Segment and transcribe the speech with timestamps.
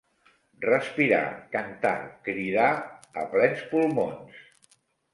[0.63, 1.27] Respirar,
[1.57, 1.93] cantar,
[2.31, 2.73] cridar,
[3.21, 4.45] a plens pulmons.